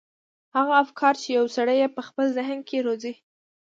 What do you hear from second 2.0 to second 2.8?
خپل ذهن کې